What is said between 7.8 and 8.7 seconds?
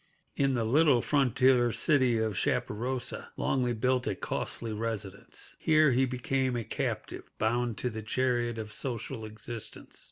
the chariot